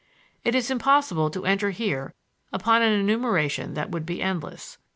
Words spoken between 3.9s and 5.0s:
would be endless.